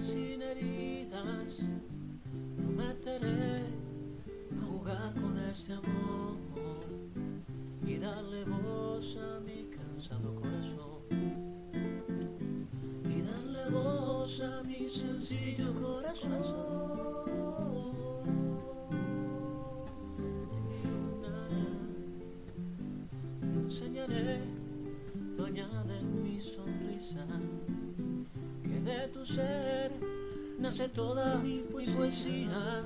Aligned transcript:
sin 0.00 0.42
heridas. 0.42 1.58
Prometeré 2.56 3.64
a 4.56 4.66
jugar 4.66 5.14
con 5.14 5.38
este 5.38 5.72
amor 5.74 5.99
sencillo 14.90 15.72
corazón. 15.80 16.32
Te 23.40 23.58
enseñaré, 23.58 24.40
doñada 25.36 25.98
en 25.98 26.22
mi 26.24 26.40
sonrisa, 26.40 27.24
que 28.64 28.80
de 28.80 29.08
tu 29.08 29.24
ser 29.24 29.92
nace 30.58 30.88
toda 30.88 31.36
mi 31.36 31.60
poesía 31.70 32.82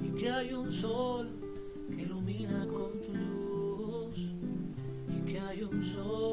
y 0.00 0.08
que 0.16 0.30
hay 0.30 0.52
un 0.52 0.70
sol 0.70 1.28
que 1.94 2.02
ilumina 2.02 2.66
con 2.68 2.92
tu 3.00 3.12
luz 3.12 4.18
y 5.08 5.26
que 5.26 5.40
hay 5.40 5.62
un 5.64 5.82
sol 5.82 6.29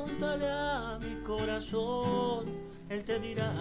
Pregúntale 0.00 0.48
a 0.48 0.98
mi 0.98 1.14
corazón, 1.22 2.46
él 2.88 3.04
te 3.04 3.20
dirá 3.20 3.52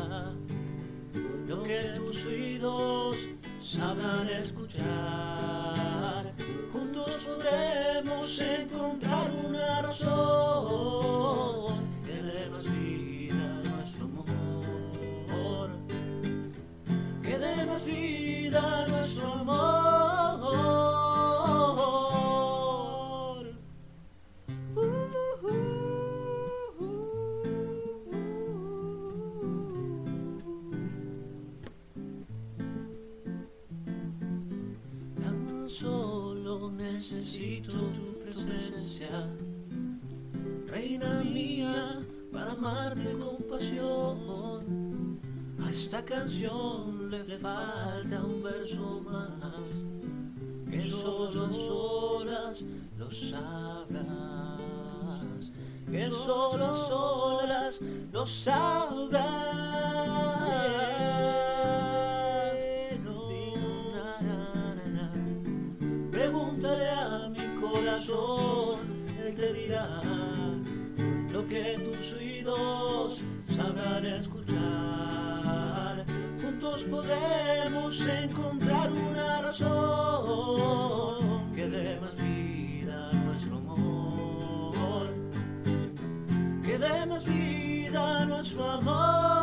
lo 1.45 1.63
que 1.63 1.81
tus 1.97 2.25
oídos 2.25 3.17
sabrán 3.61 4.29
escuchar. 4.29 6.33
Juntos 6.71 7.11
podremos 7.25 8.39
encontrar 8.39 9.33
una 9.45 9.81
razón 9.81 11.83
que 12.05 12.13
dé 12.13 12.49
más 12.49 12.63
vida 12.63 13.43
a 13.43 13.63
nuestro 13.69 14.05
amor, 15.25 15.69
que 17.21 17.37
dé 17.37 17.65
más 17.65 17.83
vida 17.85 18.83
a 18.83 18.87
nuestro 18.87 19.33
amor. 19.33 19.68
Solo 35.80 36.69
necesito 36.72 37.72
tu 37.72 38.19
presencia, 38.22 39.30
reina 40.67 41.23
mía, 41.23 42.05
para 42.33 42.52
amarte 42.52 43.17
con 43.17 43.38
pasión. 43.49 45.17
A 45.63 45.71
esta 45.71 46.03
canción 46.03 47.09
le 47.09 47.23
falta 47.38 48.21
un 48.21 48.43
verso 48.43 49.02
más, 49.05 49.86
que 50.70 50.81
solo 50.81 51.45
a 51.45 51.53
solas 51.53 52.61
lo 52.98 53.09
sabrás, 53.11 53.93
que 55.89 56.08
solo 56.08 56.65
a 56.65 56.73
solas 56.73 57.80
lo 58.11 58.26
sabrás. 58.26 60.39
sabrán 73.55 74.05
escuchar. 74.05 76.05
Juntos 76.42 76.83
podremos 76.86 78.08
encontrar 78.08 78.92
una 78.92 79.42
razón 79.42 81.54
que 81.55 81.67
dé 81.67 81.99
más 81.99 82.15
vida 82.17 83.09
a 83.09 83.14
nuestro 83.14 83.58
amor. 83.58 85.09
Que 86.64 86.77
dé 86.77 87.05
más 87.05 87.26
vida 87.26 88.21
a 88.21 88.26
nuestro 88.26 88.71
amor. 88.71 89.39